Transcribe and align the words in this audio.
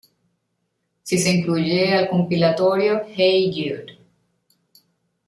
Si 1.03 1.19
se 1.19 1.31
incluye 1.31 1.93
al 1.93 2.09
compilatorio 2.09 3.03
"Hey 3.15 3.51
Jude". 3.53 3.99